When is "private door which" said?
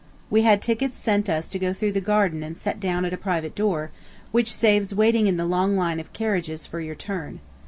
3.17-4.51